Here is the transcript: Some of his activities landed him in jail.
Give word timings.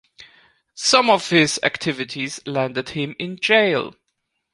Some 0.73 1.11
of 1.11 1.29
his 1.29 1.59
activities 1.61 2.39
landed 2.47 2.89
him 2.89 3.15
in 3.19 3.37
jail. 3.39 3.93